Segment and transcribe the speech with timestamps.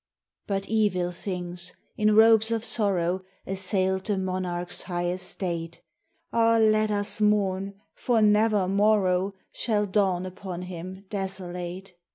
[0.47, 5.79] But evil things, in robes of sorrow, Assailed the monarch's high estate;
[6.33, 11.93] (Ah, let us mourn, for never morrow Shall dawn upon him desolate